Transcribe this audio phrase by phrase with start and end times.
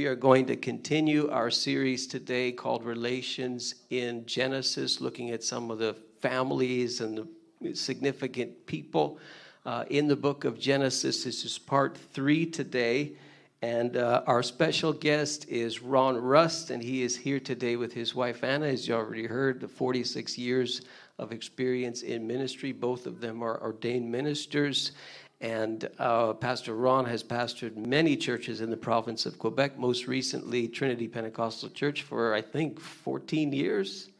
[0.00, 5.70] We are going to continue our series today called Relations in Genesis, looking at some
[5.70, 7.28] of the families and
[7.60, 9.18] the significant people
[9.66, 11.24] uh, in the book of Genesis.
[11.24, 13.12] This is part three today.
[13.60, 18.14] And uh, our special guest is Ron Rust, and he is here today with his
[18.14, 20.80] wife Anna, as you already heard, the 46 years
[21.18, 22.72] of experience in ministry.
[22.72, 24.92] Both of them are ordained ministers.
[25.40, 30.68] And uh, Pastor Ron has pastored many churches in the province of Quebec, most recently
[30.68, 34.10] Trinity Pentecostal Church for, I think, 14 years,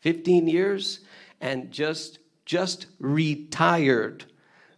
[0.00, 1.00] 15 years,
[1.40, 4.26] and just, just retired.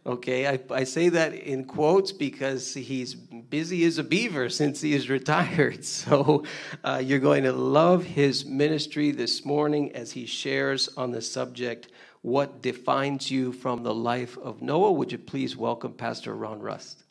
[0.07, 4.95] Okay, I, I say that in quotes because he's busy as a beaver since he
[4.95, 5.85] is retired.
[5.85, 6.45] So
[6.85, 11.89] uh, you're going to love his ministry this morning as he shares on the subject
[12.23, 14.93] what defines you from the life of Noah.
[14.93, 17.05] Would you please welcome Pastor Ron Rust?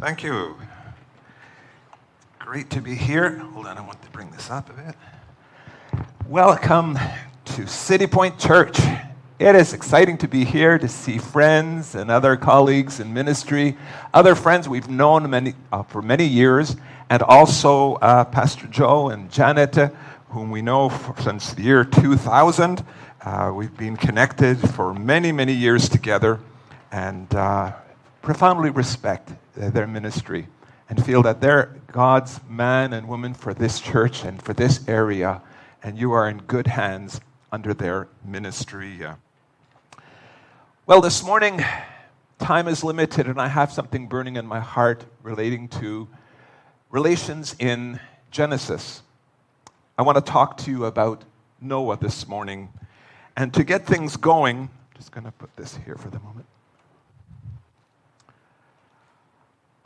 [0.00, 0.54] Thank you.
[2.48, 3.36] Great to be here.
[3.52, 4.94] Hold on, I want to bring this up a bit.
[6.26, 6.98] Welcome
[7.44, 8.78] to City Point Church.
[9.38, 13.76] It is exciting to be here to see friends and other colleagues in ministry,
[14.14, 16.74] other friends we've known many, uh, for many years,
[17.10, 19.90] and also uh, Pastor Joe and Janet, uh,
[20.30, 22.82] whom we know for, since the year 2000.
[23.20, 26.40] Uh, we've been connected for many, many years together
[26.92, 27.72] and uh,
[28.22, 30.46] profoundly respect their ministry
[30.88, 35.42] and feel that they're God's man and woman for this church and for this area,
[35.82, 37.20] and you are in good hands
[37.52, 39.00] under their ministry.
[40.86, 41.62] Well, this morning,
[42.38, 46.08] time is limited, and I have something burning in my heart relating to
[46.90, 49.02] relations in Genesis.
[49.98, 51.24] I want to talk to you about
[51.60, 52.68] Noah this morning.
[53.36, 56.46] And to get things going, I'm just going to put this here for the moment.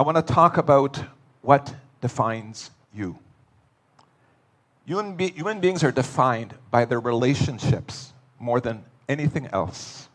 [0.03, 1.01] I want to talk about
[1.43, 3.21] what defines you.
[4.85, 10.09] Human, be- human beings are defined by their relationships more than anything else.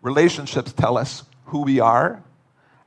[0.00, 2.22] Relationships tell us who we are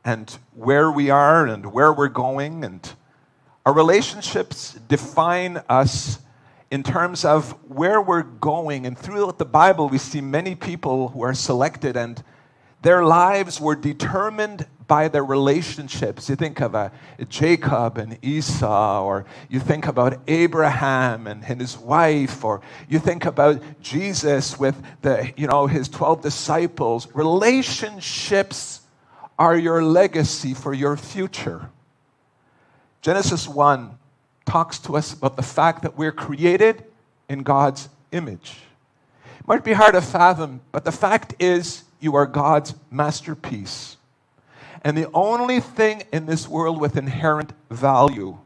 [0.04, 2.94] and where we are and where we're going, and
[3.64, 6.18] our relationships define us
[6.72, 8.88] in terms of where we're going.
[8.88, 12.24] And throughout the Bible, we see many people who are selected and
[12.84, 16.30] their lives were determined by their relationships.
[16.30, 16.90] You think of uh,
[17.30, 23.26] Jacob and Esau, or you think about Abraham and, and his wife, or you think
[23.26, 27.08] about Jesus with the, you know, his 12 disciples.
[27.14, 28.82] Relationships
[29.38, 31.70] are your legacy for your future.
[33.02, 33.98] Genesis 1
[34.46, 36.84] talks to us about the fact that we're created
[37.30, 38.58] in God's image.
[39.40, 43.98] It might be hard to fathom, but the fact is, you are God's masterpiece
[44.84, 48.38] and the only thing in this world with inherent value.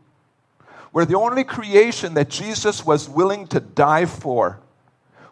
[0.93, 4.59] We're the only creation that Jesus was willing to die for,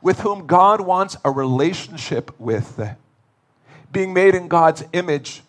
[0.02, 2.80] with whom God wants a relationship with.
[3.92, 5.42] Being made in God's image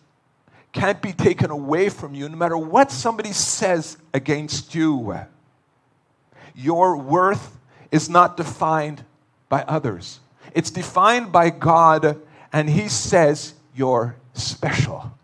[0.71, 5.17] can't be taken away from you no matter what somebody says against you.
[6.55, 7.57] Your worth
[7.91, 9.03] is not defined
[9.49, 10.19] by others,
[10.53, 15.16] it's defined by God, and He says you're special.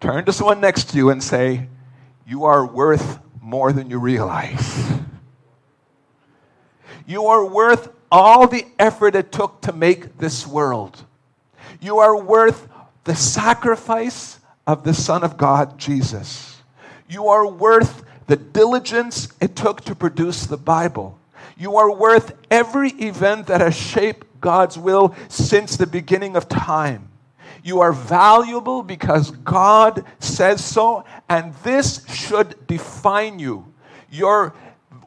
[0.00, 1.68] Turn to someone next to you and say,
[2.26, 4.90] You are worth more than you realize.
[7.06, 11.04] You are worth all the effort it took to make this world.
[11.80, 12.68] You are worth
[13.04, 16.62] the sacrifice of the Son of God, Jesus.
[17.08, 21.18] You are worth the diligence it took to produce the Bible.
[21.58, 27.09] You are worth every event that has shaped God's will since the beginning of time.
[27.62, 33.72] You are valuable because God says so, and this should define you.
[34.10, 34.54] Your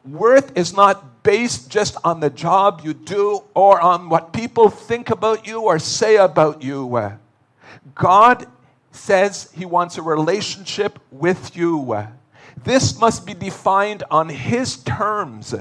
[0.04, 5.10] worth is not based just on the job you do or on what people think
[5.10, 7.18] about you or say about you.
[7.94, 8.46] God
[8.92, 12.06] says He wants a relationship with you.
[12.62, 15.54] This must be defined on His terms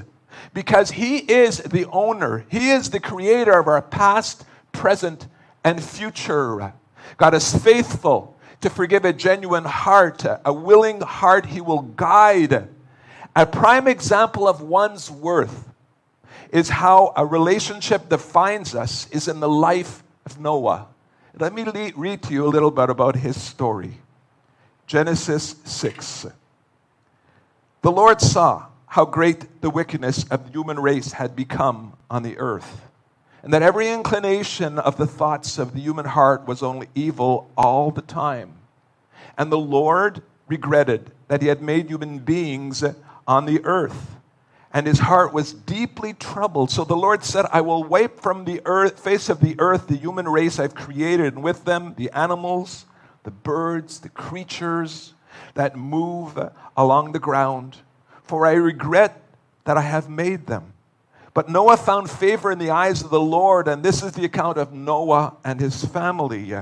[0.53, 5.27] because He is the owner, He is the creator of our past, present,
[5.63, 6.73] and future.
[7.17, 12.69] God is faithful to forgive a genuine heart, a willing heart, He will guide.
[13.35, 15.69] A prime example of one's worth
[16.51, 20.87] is how a relationship defines us is in the life of Noah.
[21.37, 21.65] Let me
[21.95, 23.97] read to you a little bit about his story.
[24.85, 26.27] Genesis 6.
[27.81, 32.37] The Lord saw how great the wickedness of the human race had become on the
[32.37, 32.81] earth,
[33.43, 37.91] and that every inclination of the thoughts of the human heart was only evil all
[37.91, 38.53] the time.
[39.37, 42.83] And the Lord regretted that he had made human beings
[43.27, 44.15] on the earth.
[44.71, 46.71] And his heart was deeply troubled.
[46.71, 49.97] So the Lord said, I will wipe from the earth, face of the earth the
[49.97, 52.85] human race I've created, and with them the animals,
[53.23, 55.13] the birds, the creatures
[55.53, 56.39] that move
[56.77, 57.77] along the ground.
[58.23, 59.21] For I regret
[59.65, 60.72] that I have made them.
[61.33, 64.57] But Noah found favor in the eyes of the Lord, and this is the account
[64.57, 66.53] of Noah and his family.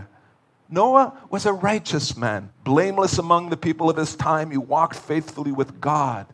[0.69, 4.51] Noah was a righteous man, blameless among the people of his time.
[4.51, 6.27] He walked faithfully with God.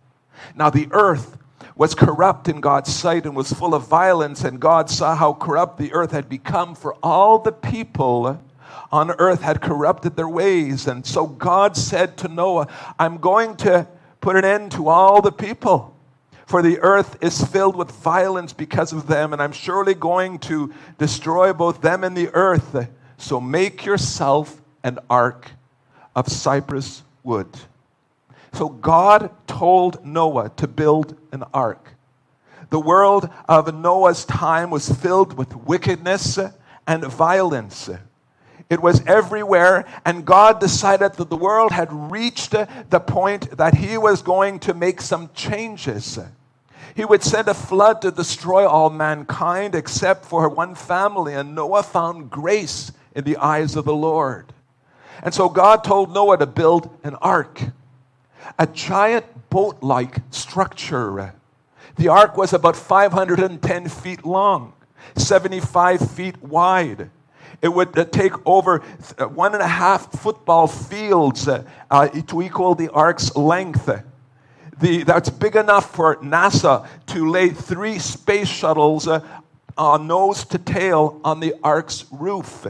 [0.56, 1.38] Now, the earth
[1.76, 5.80] was corrupt in God's sight and was full of violence, and God saw how corrupt
[5.80, 8.40] the earth had become, for all the people
[8.92, 10.86] on earth had corrupted their ways.
[10.86, 12.68] And so God said to Noah,
[13.00, 13.88] I'm going to
[14.22, 15.97] put an end to all the people.
[16.48, 20.74] For the earth is filled with violence because of them, and I'm surely going to
[20.98, 22.88] destroy both them and the earth.
[23.18, 25.52] So make yourself an ark
[26.16, 27.50] of cypress wood.
[28.54, 31.94] So God told Noah to build an ark.
[32.70, 36.40] The world of Noah's time was filled with wickedness
[36.88, 37.90] and violence.
[38.70, 43.98] It was everywhere, and God decided that the world had reached the point that He
[43.98, 46.20] was going to make some changes.
[46.94, 51.84] He would send a flood to destroy all mankind except for one family, and Noah
[51.84, 54.52] found grace in the eyes of the Lord.
[55.24, 57.62] And so God told Noah to build an ark,
[58.60, 61.34] a giant boat like structure.
[61.96, 64.74] The ark was about 510 feet long,
[65.16, 67.10] 75 feet wide.
[67.62, 68.84] It would uh, take over
[69.18, 73.90] uh, one and a half football fields uh, uh, to equal the ark's length.
[74.80, 79.22] The, that's big enough for NASA to lay three space shuttles uh,
[79.98, 82.68] nose to tail on the ark's roof.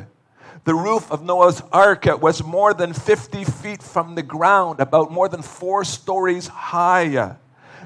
[0.63, 5.29] The roof of Noah's ark was more than 50 feet from the ground, about more
[5.29, 7.35] than four stories high.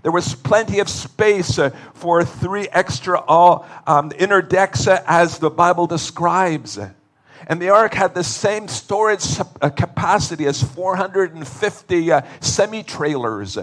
[0.03, 5.37] There was plenty of space uh, for three extra all, um, inner decks uh, as
[5.37, 6.79] the Bible describes.
[7.47, 13.57] And the ark had the same storage uh, capacity as 450 uh, semi trailers,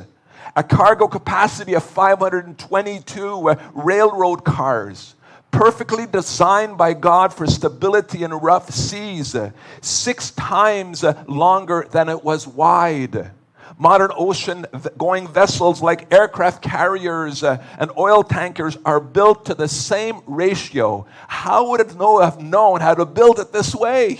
[0.56, 5.14] a cargo capacity of 522 uh, railroad cars
[5.50, 9.34] perfectly designed by God for stability in rough seas,
[9.80, 13.30] six times longer than it was wide.
[13.76, 14.66] Modern ocean
[14.96, 21.06] going vessels like aircraft carriers uh, and oil tankers are built to the same ratio.
[21.26, 24.18] How would it know, have known how to build it this way?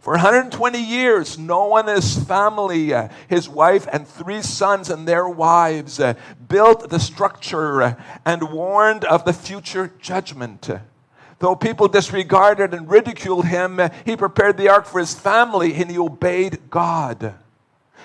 [0.00, 5.28] For 120 years, Noah and his family, uh, his wife and three sons and their
[5.28, 6.14] wives, uh,
[6.48, 10.70] built the structure and warned of the future judgment.
[11.38, 15.98] Though people disregarded and ridiculed him, he prepared the ark for his family and he
[15.98, 17.34] obeyed God.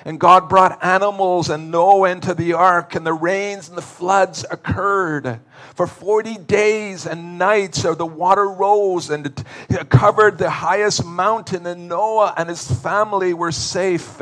[0.04, 4.46] And God brought animals and Noah into the ark, and the rains and the floods
[4.52, 5.40] occurred.
[5.76, 9.26] For 40 days and nights, so the water rose and
[9.70, 14.22] it covered the highest mountain, and Noah and his family were safe,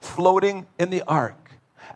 [0.00, 1.41] floating in the ark.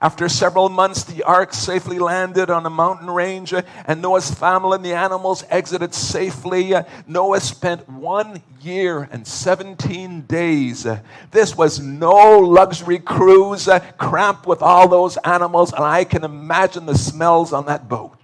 [0.00, 4.76] After several months, the ark safely landed on a mountain range, uh, and Noah's family
[4.76, 6.74] and the animals exited safely.
[6.74, 10.84] Uh, Noah spent one year and 17 days.
[10.84, 11.00] Uh,
[11.30, 16.98] this was no luxury cruise, cramped with all those animals, and I can imagine the
[16.98, 18.18] smells on that boat.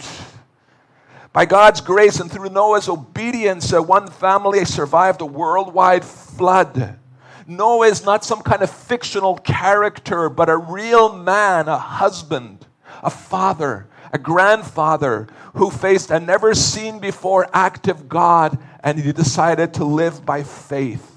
[1.32, 6.98] By God's grace and through Noah's obedience, one family survived a worldwide flood.
[7.46, 12.66] Noah is not some kind of fictional character, but a real man, a husband,
[13.02, 19.74] a father, a grandfather who faced a never seen before active God and he decided
[19.74, 21.08] to live by faith.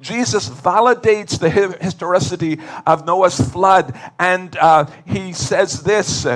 [0.00, 6.26] Jesus validates the historicity of Noah's flood, and uh, he says this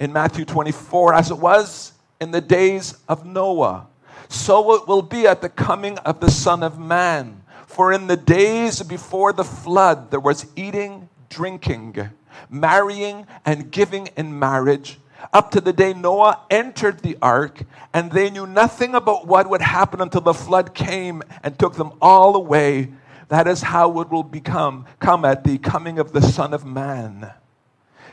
[0.00, 3.86] in Matthew 24 as it was in the days of Noah,
[4.28, 7.41] so it will be at the coming of the Son of Man.
[7.72, 12.10] For in the days before the flood, there was eating, drinking,
[12.50, 14.98] marrying, and giving in marriage,
[15.32, 17.62] up to the day Noah entered the ark,
[17.94, 21.92] and they knew nothing about what would happen until the flood came and took them
[22.02, 22.90] all away.
[23.28, 27.32] That is how it will become come at the coming of the Son of Man.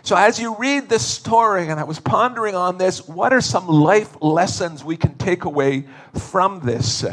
[0.03, 3.67] So, as you read this story, and I was pondering on this, what are some
[3.67, 7.03] life lessons we can take away from this?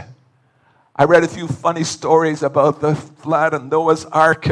[0.98, 4.48] I read a few funny stories about the flood and Noah's Ark.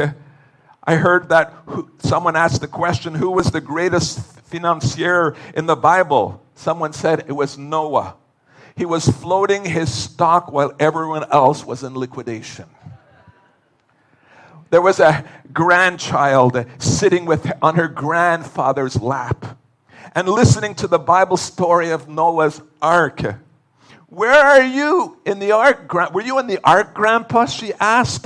[0.83, 1.51] I heard that
[1.97, 6.45] someone asked the question who was the greatest financier in the Bible?
[6.53, 8.13] Someone said it was Noah.
[8.75, 12.65] He was floating his stock while everyone else was in liquidation.
[14.69, 19.57] There was a grandchild sitting with, on her grandfather's lap
[20.13, 23.21] and listening to the Bible story of Noah's ark.
[24.15, 25.93] Where are you in the ark?
[26.13, 27.47] Were you in the ark, Grandpa?
[27.47, 28.25] She asked.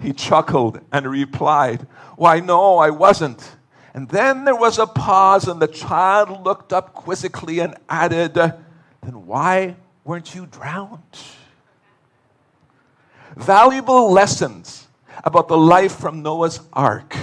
[0.00, 3.48] He chuckled and replied, Why, no, I wasn't.
[3.94, 9.24] And then there was a pause, and the child looked up quizzically and added, Then
[9.24, 11.00] why weren't you drowned?
[13.36, 14.88] Valuable lessons
[15.22, 17.16] about the life from Noah's ark.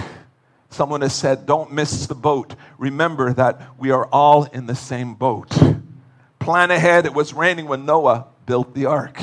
[0.70, 2.54] Someone has said, Don't miss the boat.
[2.78, 5.54] Remember that we are all in the same boat.
[6.38, 7.06] Plan ahead.
[7.06, 9.20] It was raining when Noah built the ark.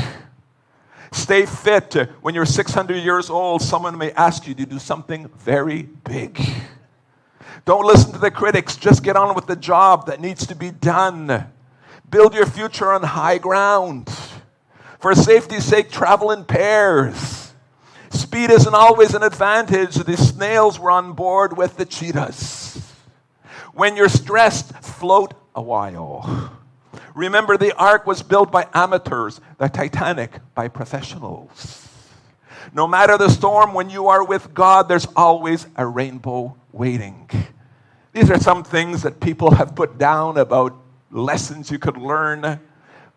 [1.11, 1.93] Stay fit.
[2.21, 6.39] When you're 600 years old, someone may ask you to do something very big.
[7.63, 8.75] Don't listen to the critics.
[8.75, 11.47] Just get on with the job that needs to be done.
[12.09, 14.09] Build your future on high ground.
[14.99, 17.53] For safety's sake, travel in pairs.
[18.11, 19.95] Speed isn't always an advantage.
[19.95, 22.93] The snails were on board with the cheetahs.
[23.73, 26.51] When you're stressed, float a while.
[27.15, 31.87] Remember, the ark was built by amateurs, the Titanic by professionals.
[32.73, 37.29] No matter the storm, when you are with God, there's always a rainbow waiting.
[38.11, 40.75] These are some things that people have put down about
[41.09, 42.59] lessons you could learn.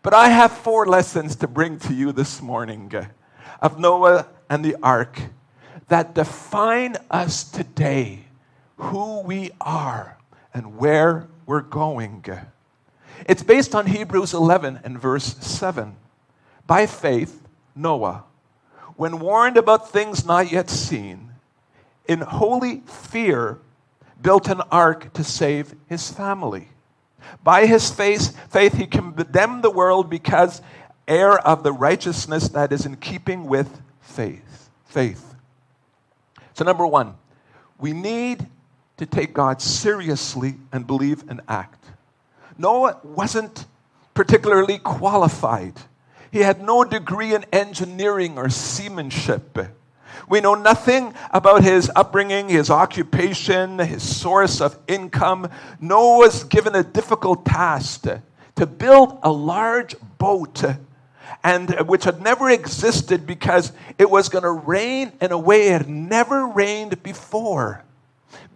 [0.03, 2.93] But I have four lessons to bring to you this morning
[3.61, 5.21] of Noah and the ark
[5.89, 8.27] that define us today,
[8.77, 10.19] who we are,
[10.55, 12.25] and where we're going.
[13.27, 15.97] It's based on Hebrews 11 and verse 7.
[16.67, 17.43] By faith,
[17.75, 18.25] Noah,
[18.97, 21.33] when warned about things not yet seen,
[22.07, 23.59] in holy fear,
[24.21, 26.69] built an ark to save his family.
[27.43, 30.63] By his faith, faith he condemned the world because
[31.07, 34.71] heir of the righteousness that is in keeping with faith.
[34.87, 35.35] Faith.
[36.55, 37.15] So, number one,
[37.79, 38.47] we need
[38.97, 41.78] to take God seriously and believe and act.
[42.59, 43.67] Noah wasn't
[44.13, 45.75] particularly qualified.
[46.31, 49.57] He had no degree in engineering or seamanship.
[50.29, 55.49] We know nothing about his upbringing, his occupation, his source of income.
[55.81, 58.05] Noah was given a difficult task
[58.57, 60.65] to build a large boat
[61.45, 65.83] and which had never existed because it was going to rain in a way it
[65.83, 67.85] had never rained before.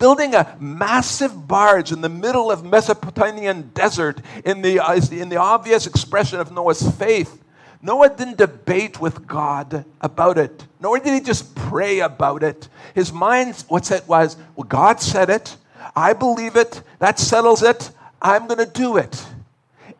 [0.02, 5.36] Building a massive barge in the middle of Mesopotamian desert in uh, the, in the
[5.36, 7.40] obvious expression of Noah's faith.
[7.80, 12.68] Noah didn't debate with God about it, nor did he just pray about it.
[12.96, 15.56] His mind, what said was, well, God said it.
[15.94, 16.82] I believe it.
[16.98, 17.92] That settles it.
[18.20, 19.24] I'm going to do it.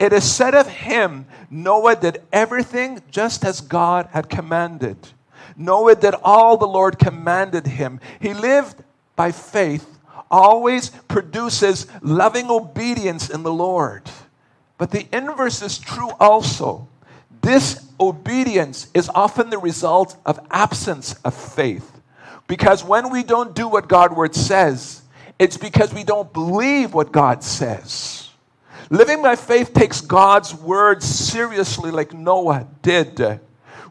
[0.00, 4.96] It is said of him, Noah did everything just as God had commanded.
[5.56, 8.00] Noah did all the Lord commanded him.
[8.18, 8.82] He lived
[9.22, 9.86] by faith,
[10.32, 14.02] always produces loving obedience in the Lord.
[14.78, 16.88] But the inverse is true also.
[17.40, 21.88] This obedience is often the result of absence of faith.
[22.48, 25.02] Because when we don't do what God's word says,
[25.38, 28.28] it's because we don't believe what God says.
[28.90, 33.38] Living by faith takes God's word seriously, like Noah did.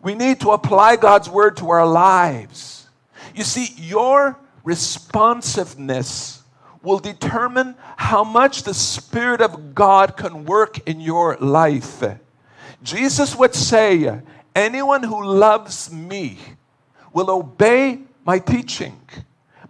[0.04, 2.90] We need to apply God's word to our lives.
[3.34, 6.44] You see, your responsiveness
[6.84, 12.04] will determine how much the Spirit of God can work in your life.
[12.84, 14.22] Jesus would say,
[14.56, 16.38] Anyone who loves me
[17.14, 19.00] will obey my teaching.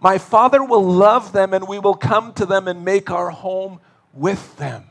[0.00, 3.78] My Father will love them, and we will come to them and make our home
[4.12, 4.84] with them.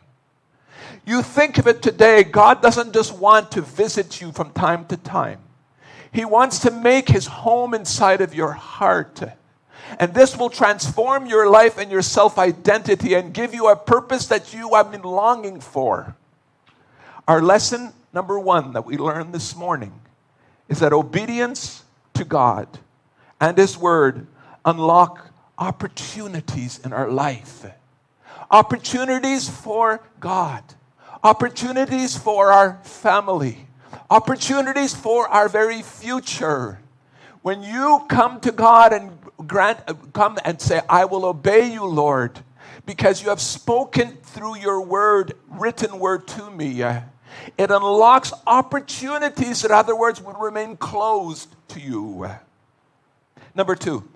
[1.06, 4.98] You think of it today, God doesn't just want to visit you from time to
[4.98, 5.40] time.
[6.14, 9.22] He wants to make his home inside of your heart.
[10.00, 14.28] And this will transform your life and your self identity and give you a purpose
[14.28, 16.16] that you have been longing for.
[17.28, 19.94] Our lesson number one that we learned this morning
[20.68, 21.84] is that obedience
[22.14, 22.68] to God
[23.40, 24.28] and His Word
[24.66, 27.66] unlock opportunities in our life.
[28.50, 30.64] Opportunities for God
[31.24, 33.68] opportunities for our family,
[34.10, 36.80] opportunities for our very future.
[37.42, 41.86] When you come to God and grant, uh, come and say, I will obey you,
[41.86, 42.40] Lord,
[42.86, 46.82] because you have spoken through your word, written word to me.
[46.82, 52.30] It unlocks opportunities that, other words, would remain closed to you.
[53.56, 54.08] Number two,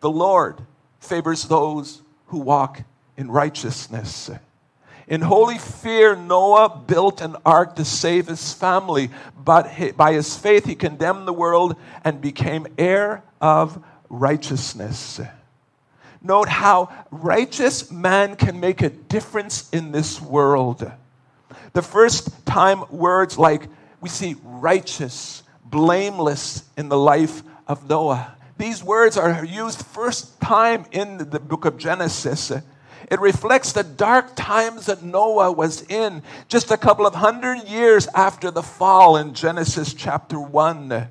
[0.00, 0.60] the Lord
[1.00, 2.82] favors those who walk
[3.16, 4.30] in righteousness.
[5.08, 10.66] In holy fear, Noah built an ark to save his family, but by his faith,
[10.66, 15.20] he condemned the world and became heir of righteousness.
[16.22, 20.90] Note how righteous man can make a difference in this world.
[21.72, 23.68] The first time words like
[24.00, 28.36] we see righteous, blameless in the life of Noah.
[28.58, 32.50] These words are used first time in the book of Genesis.
[33.10, 38.06] It reflects the dark times that Noah was in just a couple of hundred years
[38.08, 41.08] after the fall in Genesis chapter 1.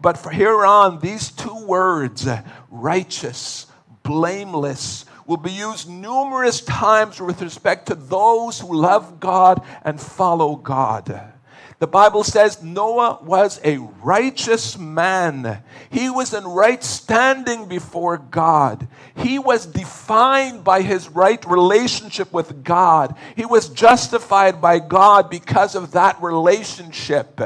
[0.00, 2.26] But from here on, these two words,
[2.70, 3.66] righteous,
[4.02, 10.56] blameless, will be used numerous times with respect to those who love God and follow
[10.56, 11.34] God.
[11.80, 15.62] The Bible says Noah was a righteous man.
[15.88, 18.86] He was in right standing before God.
[19.16, 23.16] He was defined by his right relationship with God.
[23.34, 27.40] He was justified by God because of that relationship.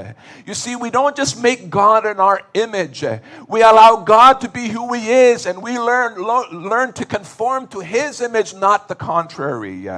[0.45, 3.05] You see, we don't just make God in our image.
[3.47, 7.79] We allow God to be who he is and we learn, learn to conform to
[7.79, 9.89] his image, not the contrary.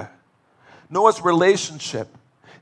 [0.91, 2.09] Noah's relationship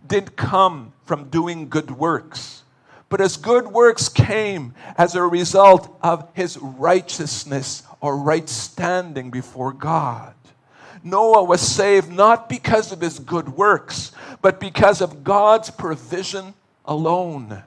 [0.07, 2.63] didn't come from doing good works.
[3.09, 9.73] But his good works came as a result of his righteousness or right standing before
[9.73, 10.35] God.
[11.03, 17.63] Noah was saved not because of his good works, but because of God's provision alone.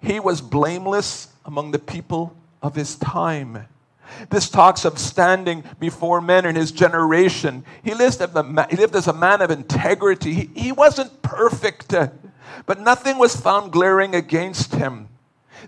[0.00, 3.66] He was blameless among the people of his time.
[4.30, 7.64] This talks of standing before men in his generation.
[7.82, 8.20] He lived,
[8.70, 10.34] he lived as a man of integrity.
[10.34, 12.08] He, he wasn't perfect, uh,
[12.66, 15.08] but nothing was found glaring against him.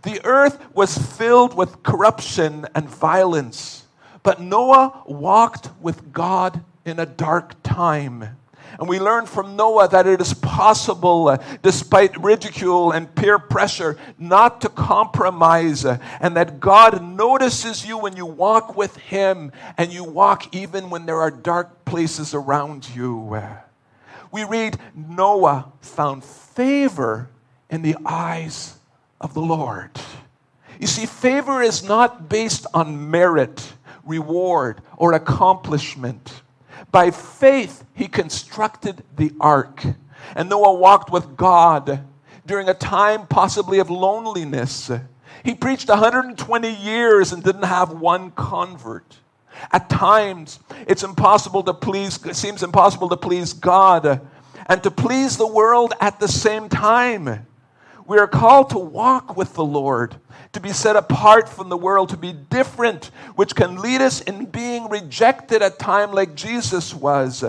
[0.02, 3.84] The earth was filled with corruption and violence,
[4.22, 8.36] but Noah walked with God in a dark time.
[8.78, 13.98] And we learn from Noah that it is possible, uh, despite ridicule and peer pressure,
[14.18, 19.92] not to compromise, uh, and that God notices you when you walk with Him, and
[19.92, 23.34] you walk even when there are dark places around you.
[23.34, 23.56] Uh,
[24.32, 27.28] we read Noah found favor
[27.68, 28.76] in the eyes
[29.20, 29.90] of the Lord.
[30.78, 36.42] You see, favor is not based on merit, reward, or accomplishment.
[36.90, 39.84] By faith, he constructed the ark.
[40.34, 42.04] And Noah walked with God
[42.46, 44.90] during a time possibly of loneliness.
[45.44, 49.18] He preached 120 years and didn't have one convert.
[49.72, 54.26] At times, it's impossible to please, it seems impossible to please God
[54.66, 57.46] and to please the world at the same time.
[58.10, 60.16] We are called to walk with the Lord,
[60.50, 64.46] to be set apart from the world, to be different, which can lead us in
[64.46, 67.44] being rejected at time like Jesus was.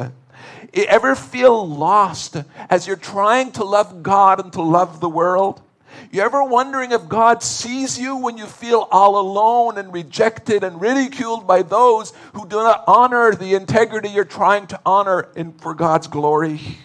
[0.71, 2.37] You ever feel lost
[2.69, 5.63] as you're trying to love God and to love the world?
[6.11, 10.79] You ever wondering if God sees you when you feel all alone and rejected and
[10.79, 15.73] ridiculed by those who do not honor the integrity you're trying to honor in, for
[15.73, 16.77] God's glory?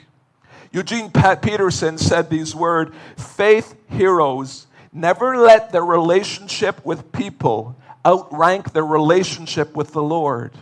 [0.73, 8.73] Eugene Pat Peterson said these words faith heroes never let their relationship with people outrank
[8.73, 10.53] their relationship with the Lord.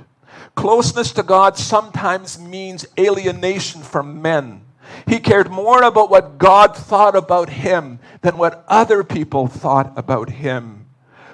[0.54, 4.62] Closeness to God sometimes means alienation from men.
[5.06, 10.30] He cared more about what God thought about him than what other people thought about
[10.30, 10.86] him.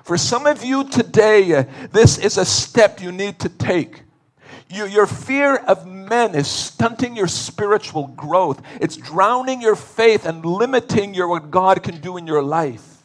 [0.03, 4.03] For some of you today, uh, this is a step you need to take.
[4.71, 8.63] You, your fear of men is stunting your spiritual growth.
[8.81, 12.99] It's drowning your faith and limiting your, what God can do in your life.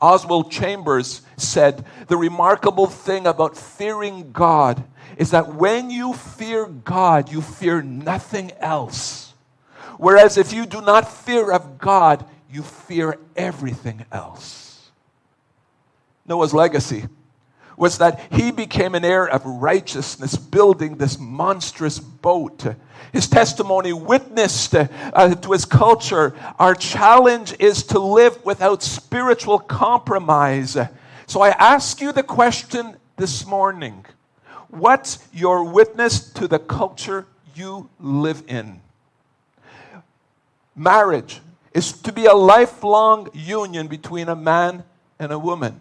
[0.00, 4.82] Oswald Chambers said the remarkable thing about fearing God
[5.18, 9.34] is that when you fear God, you fear nothing else.
[9.98, 14.90] Whereas if you do not fear of God, you fear everything else.
[16.26, 17.06] Noah's legacy
[17.76, 22.64] was that he became an heir of righteousness, building this monstrous boat.
[23.12, 26.34] His testimony witnessed uh, to his culture.
[26.58, 30.76] Our challenge is to live without spiritual compromise.
[31.26, 34.04] So I ask you the question this morning
[34.68, 38.80] What's your witness to the culture you live in?
[40.74, 41.40] Marriage
[41.72, 44.84] is to be a lifelong union between a man
[45.18, 45.80] and a woman.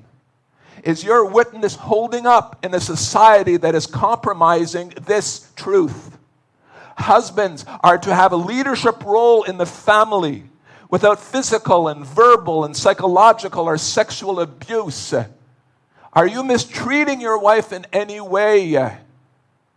[0.84, 6.18] Is your witness holding up in a society that is compromising this truth?
[6.98, 10.46] Husbands are to have a leadership role in the family.
[10.90, 15.14] without physical and verbal and psychological or sexual abuse?
[16.14, 18.98] Are you mistreating your wife in any way?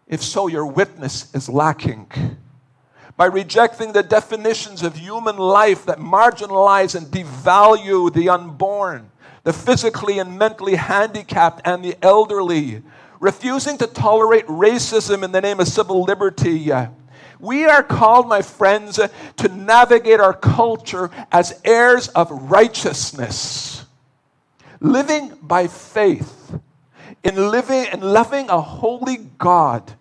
[0.07, 2.07] If so, your witness is lacking.
[3.17, 9.11] By rejecting the definitions of human life that marginalize and devalue the unborn,
[9.49, 12.83] the physically and mentally handicapped, and the elderly,
[13.19, 16.71] refusing to tolerate racism in the name of civil liberty,
[17.41, 19.01] we are called, my friends,
[19.39, 23.87] to navigate our culture as heirs of righteousness
[24.81, 26.53] living by faith.
[27.25, 29.95] In living and loving a holy God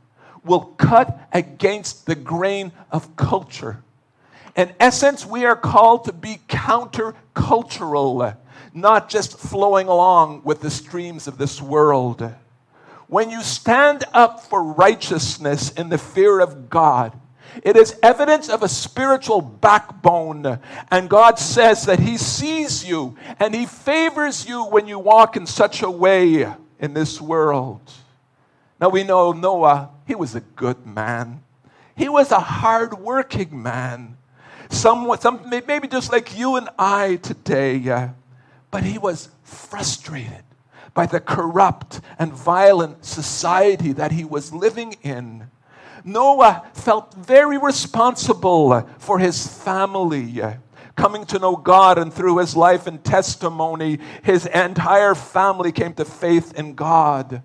[0.44, 3.82] will cut against the grain of culture.
[4.58, 8.36] In essence, we are called to be countercultural,
[8.78, 12.34] not just flowing along with the streams of this world.
[13.08, 17.20] When you stand up for righteousness in the fear of God,
[17.63, 20.60] it is evidence of a spiritual backbone.
[20.92, 25.48] And God says that He sees you and He favors you when you walk in
[25.48, 26.48] such a way
[26.80, 27.82] in this world.
[28.80, 31.42] Now we know Noah, he was a good man.
[31.96, 34.18] He was a hard-working man.
[34.70, 35.10] Some,
[35.50, 37.90] maybe just like you and I today.
[37.90, 38.10] Uh,
[38.78, 40.44] But he was frustrated
[40.94, 45.50] by the corrupt and violent society that he was living in.
[46.04, 50.44] Noah felt very responsible for his family
[50.96, 56.06] coming to know God, and through his life and testimony, his entire family came to
[56.06, 57.42] faith in God.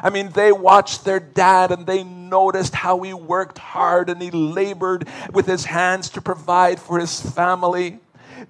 [0.00, 4.30] I mean, they watched their dad and they noticed how he worked hard and he
[4.30, 7.98] labored with his hands to provide for his family.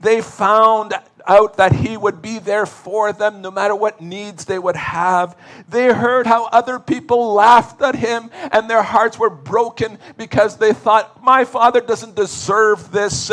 [0.03, 0.93] They found
[1.27, 5.37] out that he would be there for them no matter what needs they would have.
[5.69, 10.73] They heard how other people laughed at him and their hearts were broken because they
[10.73, 13.31] thought, My father doesn't deserve this.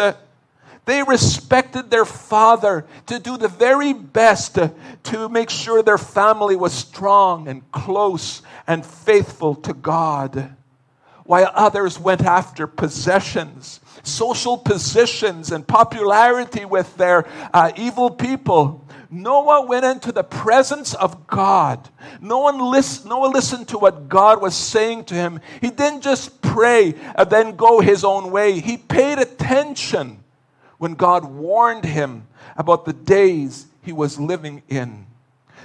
[0.86, 4.58] They respected their father to do the very best
[5.04, 10.56] to make sure their family was strong and close and faithful to God,
[11.24, 18.86] while others went after possessions social positions and popularity with their uh, evil people.
[19.10, 21.88] Noah went into the presence of God.
[22.20, 25.39] No one list, Noah listened to what God was saying to him.
[25.62, 28.60] He didn't just pray and then go his own way.
[28.60, 30.24] He paid attention
[30.80, 35.06] when God warned him about the days he was living in.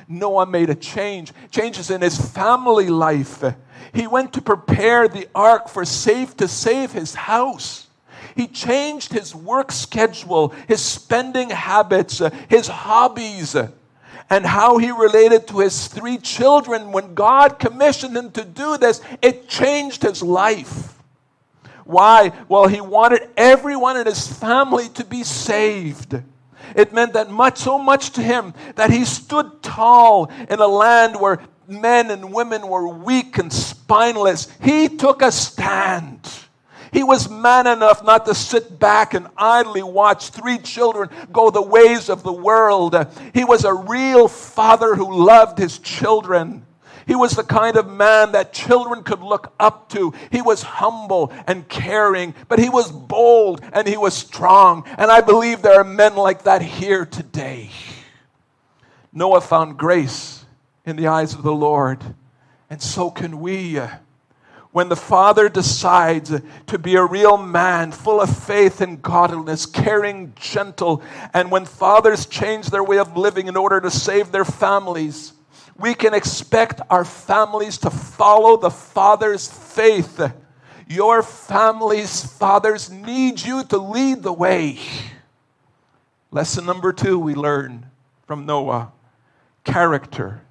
[0.07, 3.43] Noah made a change, changes in his family life.
[3.93, 7.88] He went to prepare the ark for safe to save his house.
[8.35, 13.71] He changed his work schedule, his spending habits, uh, his hobbies, uh,
[14.31, 16.93] and how he related to his three children.
[16.93, 20.95] When God commissioned him to do this, it changed his life.
[21.85, 22.33] Why?
[22.49, 26.23] Well, he wanted everyone in his family to be saved.
[26.77, 31.19] It meant that much, so much to him that he stood tall in a land
[31.19, 34.49] where men and women were weak and spineless.
[34.63, 36.29] He took a stand.
[36.93, 41.63] He was man enough not to sit back and idly watch three children go the
[41.63, 42.97] ways of the world.
[43.35, 46.65] He was a real father who loved his children.
[47.07, 50.13] He was the kind of man that children could look up to.
[50.31, 54.85] He was humble and caring, but he was bold and he was strong.
[54.99, 57.71] And I believe there are men like that here today.
[59.11, 60.45] Noah found grace
[60.85, 62.03] in the eyes of the Lord,
[62.69, 63.81] and so can we
[64.73, 66.33] when the father decides
[66.67, 71.03] to be a real man, full of faith and godliness, caring, gentle,
[71.33, 75.33] and when fathers change their way of living in order to save their families,
[75.79, 80.21] we can expect our families to follow the father's faith.
[80.87, 84.79] Your family's fathers need you to lead the way.
[86.31, 87.87] Lesson number two we learn
[88.27, 88.93] from Noah
[89.65, 90.43] character,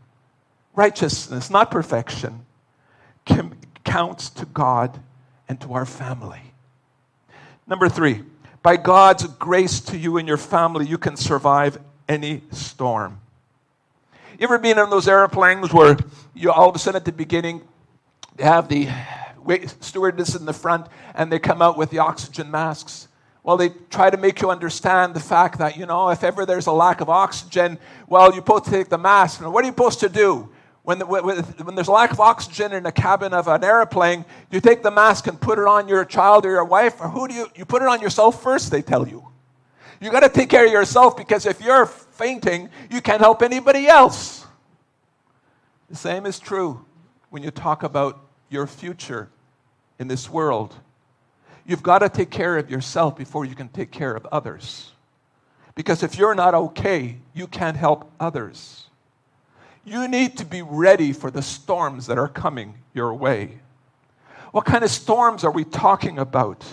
[0.76, 2.46] righteousness, not perfection
[3.88, 5.00] counts to God
[5.48, 6.42] and to our family.
[7.66, 8.22] Number three,
[8.62, 13.20] by God's grace to you and your family, you can survive any storm.
[14.38, 15.98] You ever been in those airplanes where
[16.36, 17.62] you all of a sudden at the beginning
[18.36, 18.90] they have the
[19.80, 23.08] stewardess in the front and they come out with the oxygen masks?
[23.42, 26.68] Well, they try to make you understand the fact that, you know, if ever there's
[26.68, 29.40] a lack of oxygen, well, you're supposed to take the mask.
[29.40, 30.50] And what are you supposed to do?
[30.88, 34.62] When, the, when, there's a lack of oxygen in the cabin of an airplane, you
[34.62, 37.34] take the mask and put it on your child or your wife, or who do
[37.34, 39.28] you, you put it on yourself first, they tell you.
[40.00, 43.86] You got to take care of yourself because if you're fainting, you can't help anybody
[43.86, 44.46] else.
[45.90, 46.86] The same is true
[47.32, 49.28] when you talk about your future
[50.00, 50.74] in this world.
[51.66, 54.94] You've got to take care of yourself before you can take care of others.
[55.76, 58.87] Because if you're not okay, you can't help others.
[59.88, 63.60] You need to be ready for the storms that are coming your way.
[64.52, 66.66] What kind of storms are we talking about?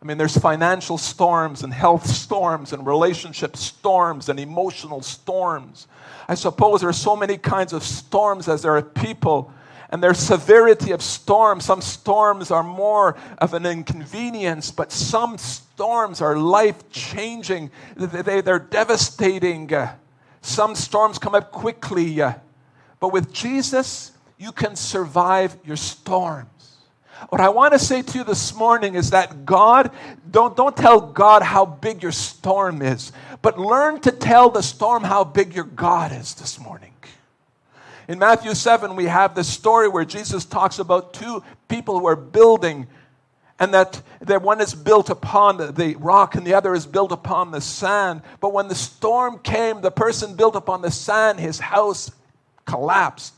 [0.00, 5.88] I mean, there's financial storms and health storms and relationship storms and emotional storms.
[6.28, 9.52] I suppose there are so many kinds of storms as there are people
[9.90, 11.64] and their severity of storms.
[11.64, 17.72] Some storms are more of an inconvenience, but some storms are life changing.
[17.96, 19.72] They, are devastating.
[20.40, 22.22] Some storms come up quickly.
[23.04, 26.78] But with Jesus, you can survive your storms.
[27.28, 29.90] What I want to say to you this morning is that God,
[30.30, 33.12] don't, don't tell God how big your storm is,
[33.42, 36.94] but learn to tell the storm how big your God is this morning.
[38.08, 42.16] In Matthew 7, we have this story where Jesus talks about two people who are
[42.16, 42.86] building,
[43.58, 47.12] and that, that one is built upon the, the rock and the other is built
[47.12, 48.22] upon the sand.
[48.40, 52.10] But when the storm came, the person built upon the sand, his house
[52.64, 53.34] collapsed.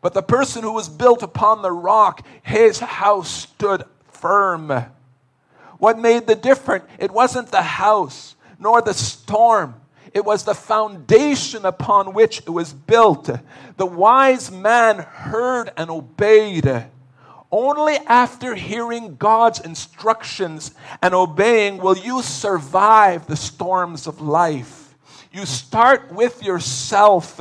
[0.00, 4.72] But the person who was built upon the rock, his house stood firm.
[5.78, 6.84] What made the difference?
[6.98, 9.74] It wasn't the house nor the storm.
[10.12, 13.30] It was the foundation upon which it was built.
[13.76, 16.86] The wise man heard and obeyed.
[17.52, 24.94] Only after hearing God's instructions and obeying will you survive the storms of life.
[25.32, 27.40] You start with yourself.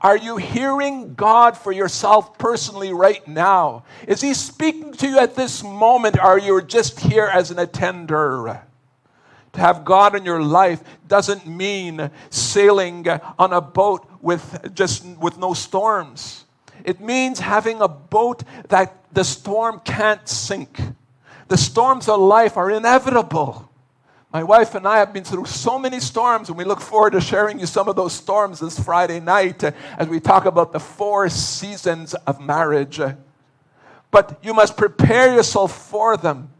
[0.00, 3.84] Are you hearing God for yourself personally right now?
[4.06, 6.16] Is He speaking to you at this moment?
[6.16, 8.62] Or are you just here as an attender?
[9.52, 13.06] To have God in your life doesn't mean sailing
[13.38, 16.46] on a boat with just with no storms.
[16.84, 20.80] It means having a boat that the storm can't sink.
[21.48, 23.68] The storms of life are inevitable.
[24.32, 27.20] My wife and I have been through so many storms, and we look forward to
[27.20, 30.80] sharing you some of those storms this Friday night uh, as we talk about the
[30.80, 32.98] four seasons of marriage.
[34.10, 36.50] But you must prepare yourself for them.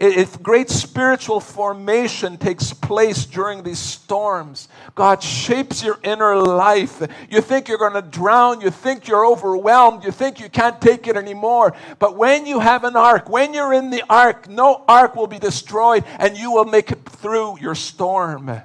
[0.00, 7.06] If great spiritual formation takes place during these storms, God shapes your inner life.
[7.28, 11.06] You think you're going to drown, you think you're overwhelmed, you think you can't take
[11.06, 11.74] it anymore.
[11.98, 15.38] But when you have an ark, when you're in the ark, no ark will be
[15.38, 18.62] destroyed and you will make it through your storm.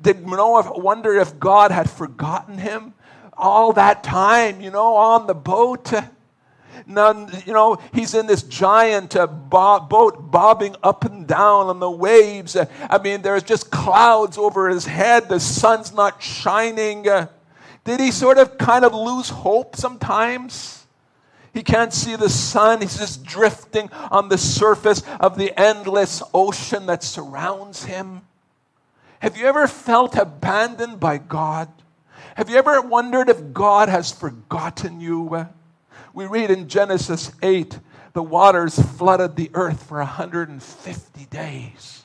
[0.00, 2.94] Did Noah wonder if God had forgotten him
[3.34, 5.92] all that time, you know, on the boat?
[6.86, 11.90] Now, you know, he's in this giant uh, boat bobbing up and down on the
[11.90, 12.56] waves.
[12.56, 15.28] I mean, there's just clouds over his head.
[15.28, 17.08] The sun's not shining.
[17.08, 17.28] Uh,
[17.84, 20.86] did he sort of kind of lose hope sometimes?
[21.52, 22.80] He can't see the sun.
[22.80, 28.22] He's just drifting on the surface of the endless ocean that surrounds him.
[29.20, 31.68] Have you ever felt abandoned by God?
[32.34, 35.46] Have you ever wondered if God has forgotten you?
[36.14, 37.80] We read in Genesis 8
[38.12, 42.04] the waters flooded the earth for 150 days.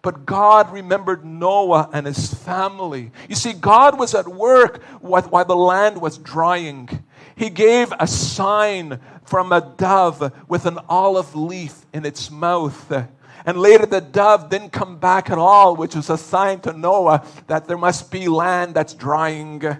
[0.00, 3.10] But God remembered Noah and his family.
[3.28, 6.88] You see, God was at work while the land was drying.
[7.34, 13.08] He gave a sign from a dove with an olive leaf in its mouth.
[13.44, 17.26] And later the dove didn't come back at all, which was a sign to Noah
[17.48, 19.78] that there must be land that's drying.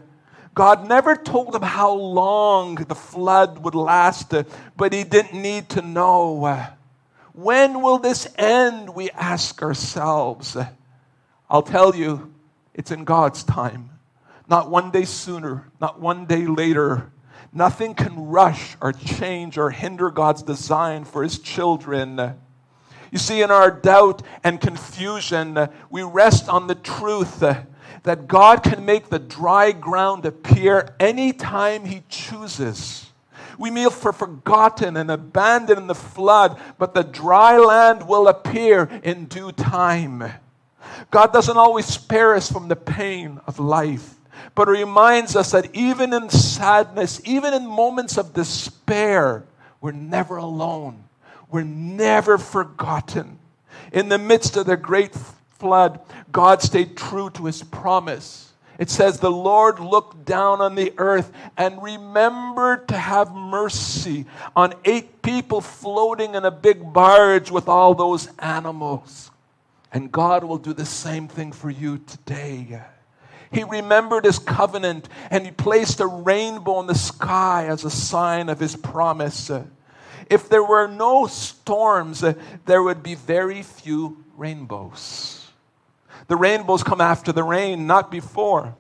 [0.59, 4.35] God never told him how long the flood would last,
[4.77, 6.67] but he didn't need to know.
[7.33, 8.93] When will this end?
[8.93, 10.57] We ask ourselves.
[11.49, 12.35] I'll tell you,
[12.75, 13.91] it's in God's time.
[14.49, 17.13] Not one day sooner, not one day later.
[17.53, 22.35] Nothing can rush or change or hinder God's design for his children.
[23.13, 27.45] You see, in our doubt and confusion, we rest on the truth
[28.09, 33.05] that God can make the dry ground appear anytime He chooses.
[33.59, 38.89] We may have forgotten and abandoned in the flood, but the dry land will appear
[39.03, 40.25] in due time.
[41.11, 44.15] God doesn't always spare us from the pain of life,
[44.55, 49.45] but reminds us that even in sadness, even in moments of despair,
[49.83, 51.05] we're never alone.
[51.51, 53.39] We're never forgotten.
[53.93, 55.15] In the midst of the great
[55.59, 56.01] flood,
[56.33, 58.53] God stayed true to his promise.
[58.79, 64.75] It says, The Lord looked down on the earth and remembered to have mercy on
[64.85, 69.31] eight people floating in a big barge with all those animals.
[69.93, 72.83] And God will do the same thing for you today.
[73.51, 78.49] He remembered his covenant and he placed a rainbow in the sky as a sign
[78.49, 79.51] of his promise.
[80.31, 82.23] If there were no storms,
[82.67, 85.38] there would be very few rainbows.
[86.29, 88.77] The rainbows come after the rain, not before.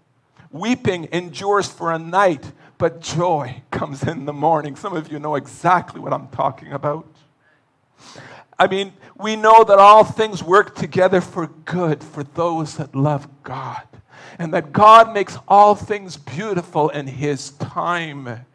[0.50, 4.76] Weeping endures for a night, but joy comes in the morning.
[4.76, 7.06] Some of you know exactly what I'm talking about.
[8.58, 13.28] I mean, we know that all things work together for good for those that love
[13.42, 13.86] God,
[14.38, 18.46] and that God makes all things beautiful in His time.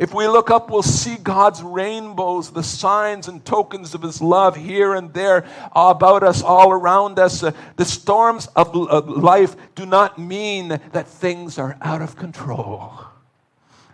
[0.00, 4.56] If we look up, we'll see God's rainbows, the signs and tokens of His love
[4.56, 5.44] here and there
[5.76, 7.42] about us, all around us.
[7.42, 12.94] Uh, the storms of, of life do not mean that things are out of control.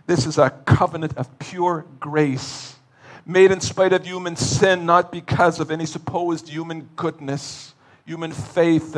[0.05, 2.77] This is a covenant of pure grace
[3.25, 7.73] made in spite of human sin, not because of any supposed human goodness,
[8.05, 8.95] human faith,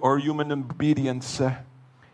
[0.00, 1.40] or human obedience.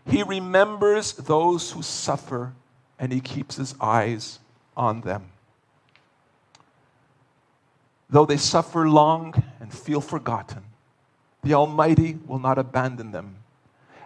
[0.04, 2.52] He remembers those who suffer
[2.98, 4.38] and he keeps his eyes
[4.76, 5.30] on them.
[8.08, 10.62] Though they suffer long and feel forgotten,
[11.42, 13.36] the Almighty will not abandon them.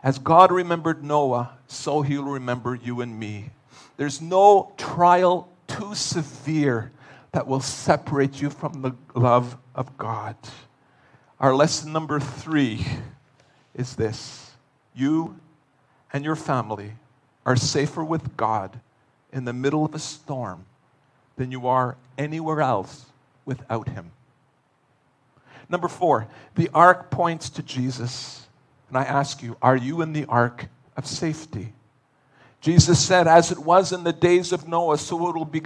[0.03, 3.51] As God remembered Noah, so he'll remember you and me.
[3.97, 6.91] There's no trial too severe
[7.33, 10.37] that will separate you from the love of God.
[11.39, 12.87] Our lesson number three
[13.75, 14.51] is this
[14.95, 15.39] you
[16.13, 16.93] and your family
[17.51, 18.79] are safer with God
[19.33, 20.65] in the middle of a storm
[21.35, 23.07] than you are anywhere else
[23.45, 24.13] without Him.
[25.69, 28.47] Number four, the ark points to Jesus.
[28.89, 31.73] And I ask you, are you in the ark of safety?
[32.61, 35.61] Jesus said, As it was in the days of Noah, so it will be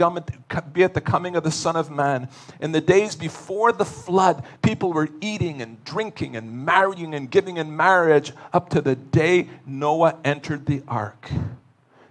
[0.85, 2.29] at the coming of the Son of Man.
[2.61, 7.59] In the days before the flood, people were eating and drinking and marrying and giving
[7.59, 11.31] in marriage up to the day Noah entered the ark.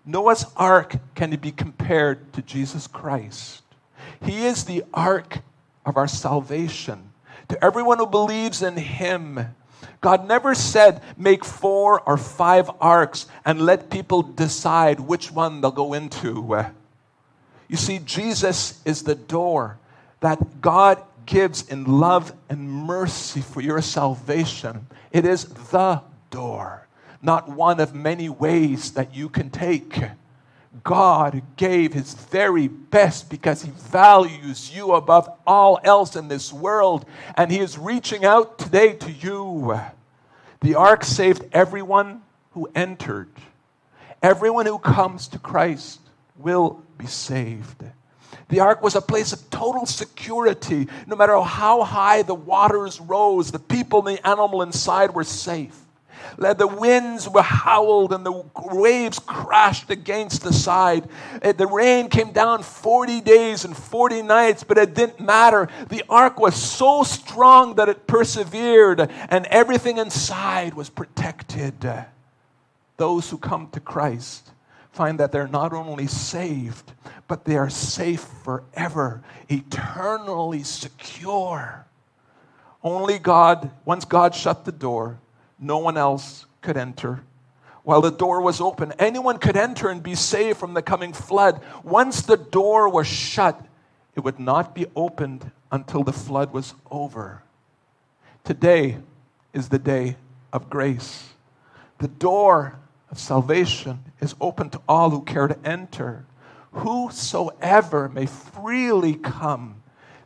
[0.06, 3.63] Noah's ark can be compared to Jesus Christ.
[4.22, 5.39] He is the ark
[5.86, 7.12] of our salvation.
[7.50, 9.56] To everyone who believes in him,
[10.02, 15.72] God never said, make four or five arks and let people decide which one they'll
[15.72, 16.66] go into.
[17.70, 19.78] You see, Jesus is the door
[20.20, 24.88] that God gives in love and mercy for your salvation.
[25.12, 26.88] It is the door,
[27.24, 30.04] not one of many ways that you can take.
[30.84, 37.06] God gave his very best because he values you above all else in this world.
[37.38, 39.80] And he is reaching out today to you.
[40.62, 43.30] The ark saved everyone who entered.
[44.22, 46.00] Everyone who comes to Christ
[46.38, 47.84] will be saved.
[48.50, 50.88] The ark was a place of total security.
[51.08, 55.83] No matter how high the waters rose, the people and the animal inside were safe.
[56.38, 61.08] The winds were howled and the waves crashed against the side.
[61.42, 65.70] Uh, the rain came down 40 days and 40 nights, but it didn't matter.
[65.90, 72.06] The ark was so strong that it persevered and everything inside was protected.
[72.98, 74.52] Those who come to Christ
[74.92, 76.94] find that they're not only saved,
[77.28, 81.86] but they are safe forever, eternally secure.
[82.84, 85.20] Only God, once God shut the door,
[85.63, 87.23] no one else could enter.
[87.84, 91.62] While the door was open, anyone could enter and be saved from the coming flood.
[91.84, 93.65] Once the door was shut,
[94.15, 97.43] it would not be opened until the flood was over.
[98.43, 98.97] Today
[99.54, 100.17] is the day
[100.52, 101.30] of grace.
[101.97, 102.80] The door
[103.12, 106.26] of salvation is open to all who care to enter.
[106.71, 109.83] Whosoever may freely come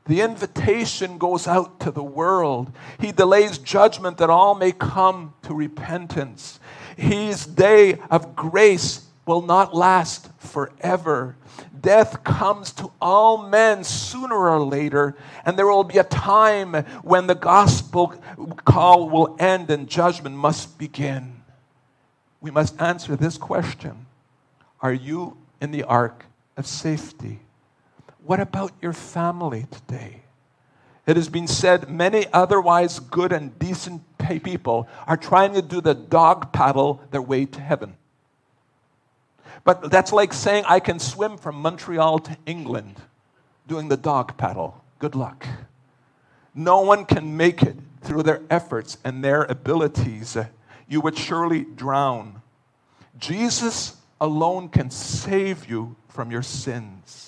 [0.08, 2.72] the invitation goes out to the world.
[3.00, 6.60] He delays judgment that all may come to repentance.
[6.96, 11.36] His day of grace will not last forever.
[11.80, 15.15] Death comes to all men sooner or later,
[15.46, 18.13] and there will be a time when the gospel
[18.65, 21.41] call will end and judgment must begin.
[22.39, 24.06] We must answer this question
[24.82, 27.39] Are you in the ark of safety?
[28.28, 30.24] What about your family today?
[31.06, 34.04] It has been said many otherwise good and decent
[34.44, 37.96] people are trying to do the dog paddle their way to heaven.
[39.63, 42.96] But that's like saying I can swim from Montreal to England
[43.65, 44.84] doing the dog paddle.
[45.00, 45.48] Good luck.
[46.54, 50.36] No one can make it through their efforts and their abilities.
[50.90, 52.42] You would surely drown.
[53.17, 57.27] Jesus alone can save you from your sins.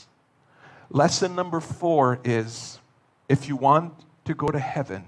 [0.91, 2.79] Lesson number four is
[3.27, 3.93] if you want
[4.25, 5.05] to go to heaven,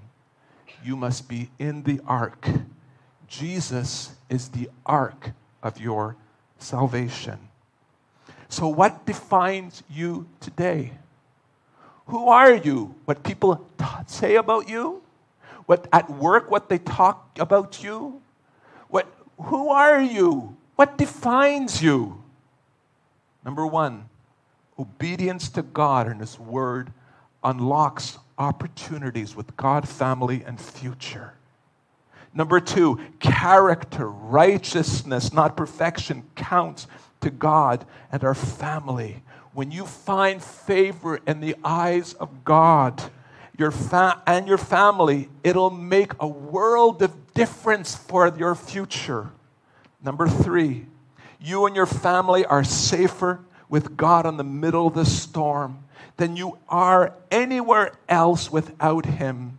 [0.84, 2.48] you must be in the ark.
[3.26, 5.30] Jesus is the ark
[5.62, 6.16] of your
[6.58, 7.38] salvation.
[8.48, 10.92] So, what defines you today?
[12.06, 12.94] Who are you?
[13.04, 15.02] What people t- say about you?
[15.66, 18.20] What at work, what they talk about you?
[18.88, 19.06] What,
[19.38, 20.56] who are you?
[20.76, 22.22] What defines you?
[23.44, 24.08] Number one,
[24.82, 26.92] obedience to God and His Word
[27.42, 31.34] unlocks opportunities with God, family, and future.
[32.34, 36.86] Number two, character, righteousness, not perfection, counts
[37.20, 39.22] to God and our family.
[39.52, 43.02] When you find favor in the eyes of God
[43.58, 49.30] your fa- and your family, it'll make a world of difference for your future.
[50.02, 50.86] Number three,
[51.38, 53.40] you and your family are safer
[53.72, 55.82] with God in the middle of the storm
[56.18, 59.58] than you are anywhere else without Him.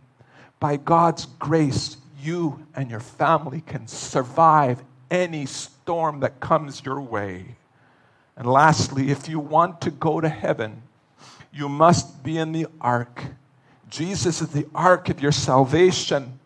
[0.60, 7.56] By God's grace, you and your family can survive any storm that comes your way.
[8.36, 10.82] And lastly, if you want to go to heaven,
[11.52, 13.24] you must be in the ark.
[13.90, 16.38] Jesus is the ark of your salvation.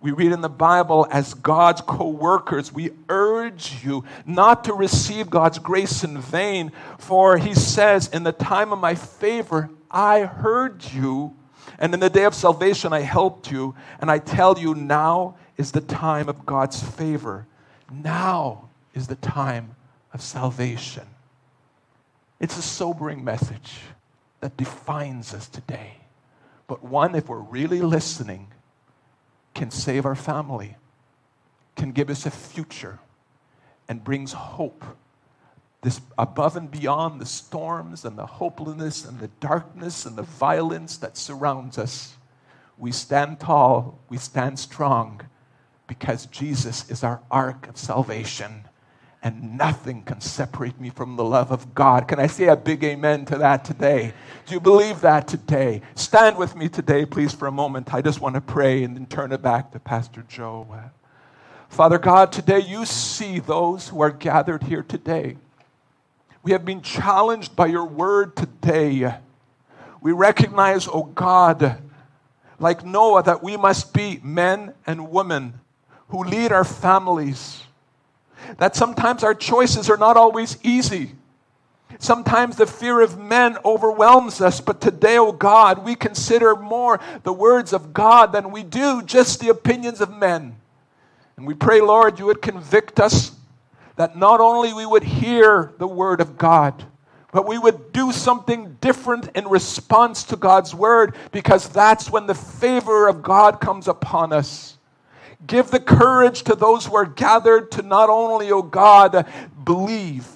[0.00, 5.30] We read in the Bible as God's co workers, we urge you not to receive
[5.30, 10.84] God's grace in vain, for he says, In the time of my favor, I heard
[10.92, 11.34] you,
[11.78, 13.74] and in the day of salvation, I helped you.
[14.00, 17.46] And I tell you, now is the time of God's favor.
[17.90, 19.74] Now is the time
[20.12, 21.06] of salvation.
[22.40, 23.80] It's a sobering message
[24.40, 25.94] that defines us today,
[26.66, 28.48] but one, if we're really listening,
[29.56, 30.76] can save our family,
[31.76, 32.98] can give us a future,
[33.88, 34.84] and brings hope.
[35.80, 40.98] This above and beyond the storms and the hopelessness and the darkness and the violence
[40.98, 42.16] that surrounds us,
[42.76, 45.22] we stand tall, we stand strong,
[45.86, 48.65] because Jesus is our ark of salvation
[49.26, 52.06] and nothing can separate me from the love of God.
[52.06, 54.14] Can I say a big amen to that today?
[54.46, 55.82] Do you believe that today?
[55.96, 57.92] Stand with me today, please, for a moment.
[57.92, 60.64] I just want to pray and then turn it back to Pastor Joe.
[61.68, 65.36] Father God, today you see those who are gathered here today.
[66.44, 69.12] We have been challenged by your word today.
[70.00, 71.82] We recognize, oh God,
[72.60, 75.54] like Noah, that we must be men and women
[76.10, 77.65] who lead our families
[78.58, 81.12] that sometimes our choices are not always easy.
[81.98, 87.32] Sometimes the fear of men overwhelms us, but today, oh God, we consider more the
[87.32, 90.56] words of God than we do just the opinions of men.
[91.36, 93.32] And we pray, Lord, you would convict us
[93.96, 96.84] that not only we would hear the word of God,
[97.32, 102.34] but we would do something different in response to God's word because that's when the
[102.34, 104.75] favor of God comes upon us.
[105.44, 109.26] Give the courage to those who are gathered to not only, O oh God,
[109.64, 110.26] believe,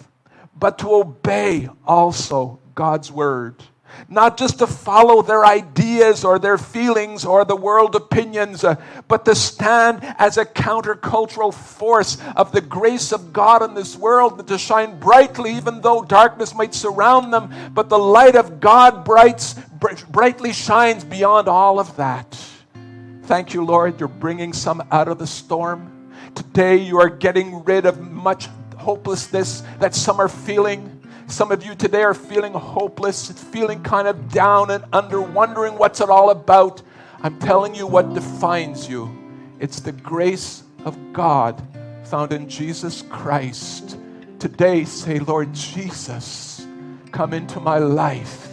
[0.59, 3.63] but to obey also God's word.
[4.09, 8.77] Not just to follow their ideas or their feelings or the world opinions, uh,
[9.09, 14.39] but to stand as a countercultural force of the grace of God in this world
[14.39, 17.53] and to shine brightly, even though darkness might surround them.
[17.75, 19.55] But the light of God brights,
[20.09, 22.39] brightly shines beyond all of that.
[23.31, 26.11] Thank you, Lord, you're bringing some out of the storm.
[26.35, 31.01] Today, you are getting rid of much hopelessness that some are feeling.
[31.29, 36.01] Some of you today are feeling hopeless, feeling kind of down and under, wondering what's
[36.01, 36.83] it all about.
[37.23, 39.17] I'm telling you what defines you
[39.61, 41.63] it's the grace of God
[42.07, 43.97] found in Jesus Christ.
[44.41, 46.67] Today, say, Lord Jesus,
[47.13, 48.50] come into my life.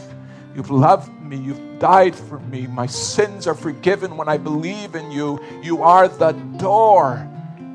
[0.57, 1.37] You've loved me.
[1.37, 2.65] You've died for me.
[2.65, 5.39] My sins are forgiven when I believe in you.
[5.61, 7.29] You are the door.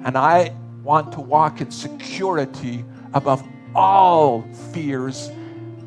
[0.04, 0.52] And I
[0.82, 3.40] want to walk in security above
[3.72, 5.30] all fears.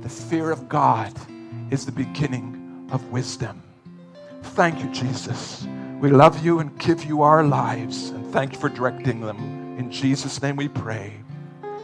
[0.03, 1.11] The fear of God
[1.69, 3.61] is the beginning of wisdom.
[4.41, 5.67] Thank you, Jesus.
[5.99, 8.11] We love you and give you our lives.
[8.11, 9.37] And thank you for directing them.
[9.77, 11.13] In Jesus' name we pray.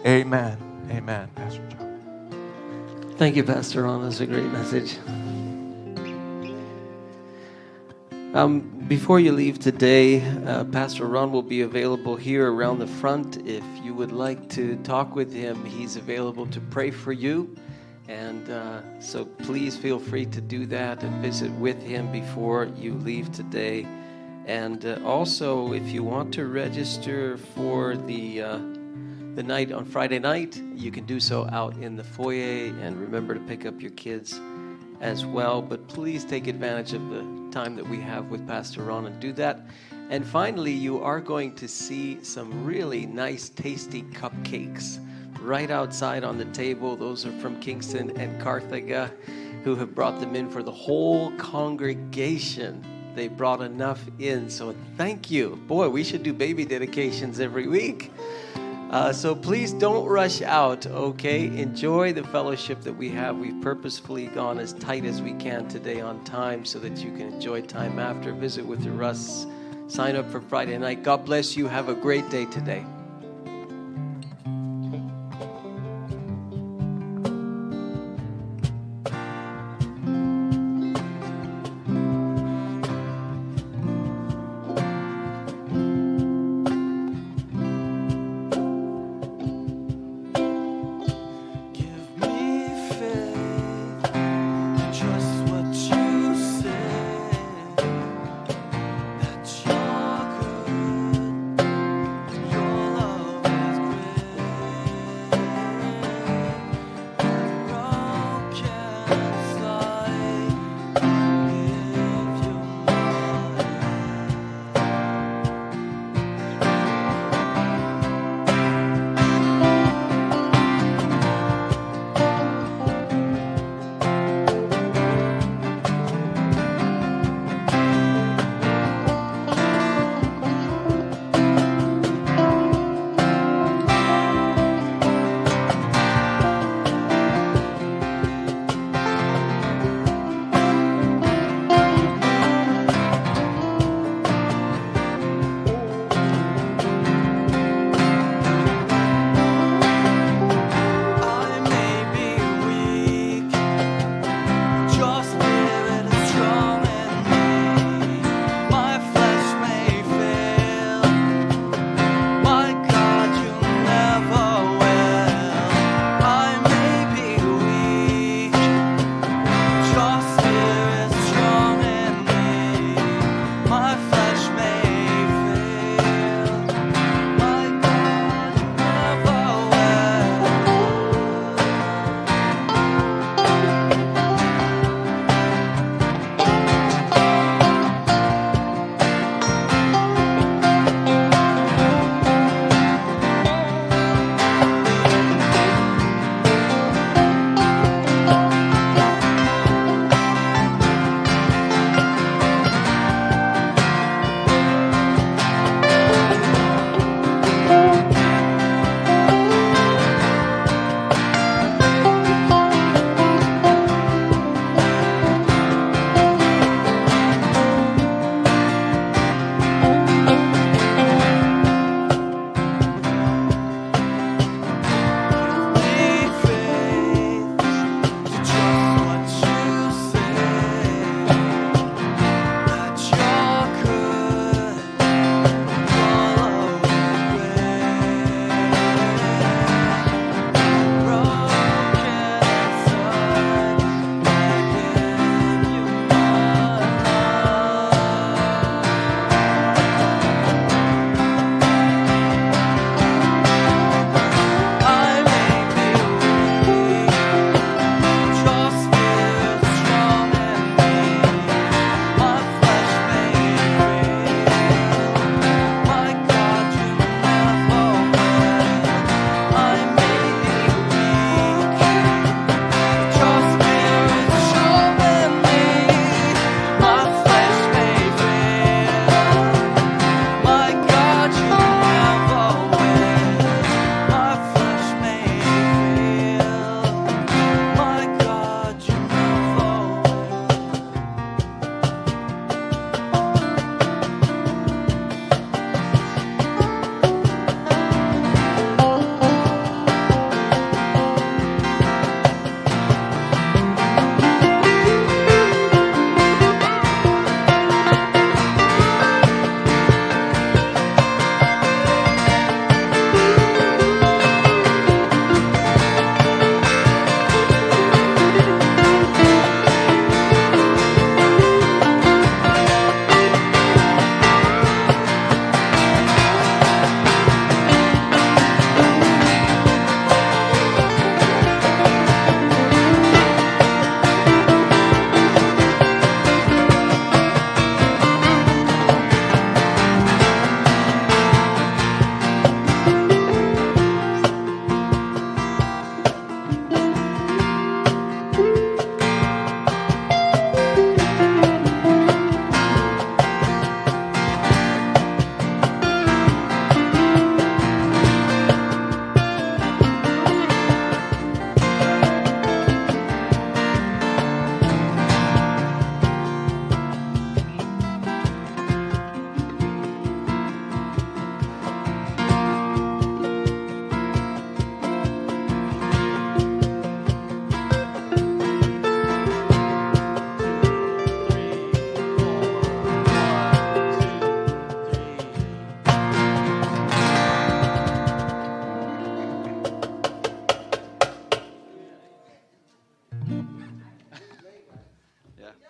[0.06, 0.58] Amen.
[0.90, 1.91] Amen, Pastor John.
[3.22, 4.02] Thank you, Pastor Ron.
[4.02, 4.98] That's a great message.
[8.34, 13.38] Um, before you leave today, uh, Pastor Ron will be available here around the front.
[13.48, 17.56] If you would like to talk with him, he's available to pray for you.
[18.08, 22.96] And uh, so please feel free to do that and visit with him before you
[22.96, 23.86] leave today.
[24.48, 28.60] And uh, also, if you want to register for the uh,
[29.36, 32.74] the night on Friday night, you can do so out in the foyer.
[32.82, 34.40] And remember to pick up your kids
[35.00, 35.62] as well.
[35.62, 39.32] But please take advantage of the time that we have with Pastor Ron and do
[39.34, 39.62] that.
[40.10, 45.00] And finally, you are going to see some really nice, tasty cupcakes
[45.40, 46.98] right outside on the table.
[46.98, 49.12] Those are from Kingston and Carthaga,
[49.64, 52.84] who have brought them in for the whole congregation.
[53.16, 54.50] they brought enough in.
[54.50, 55.58] So thank you.
[55.68, 58.12] Boy, we should do baby dedications every week.
[58.92, 61.46] Uh, so please don't rush out, okay?
[61.46, 63.38] Enjoy the fellowship that we have.
[63.38, 67.34] We've purposefully gone as tight as we can today on time so that you can
[67.34, 68.34] enjoy time after.
[68.34, 69.48] Visit with your Russ.
[69.88, 71.04] Sign up for Friday night.
[71.04, 71.70] God bless you.
[71.70, 72.86] Have a great day today.